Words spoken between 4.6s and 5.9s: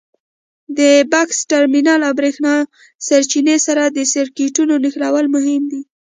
نښلول مهم دي.